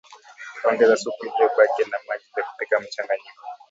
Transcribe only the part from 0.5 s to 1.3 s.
Ongeza supu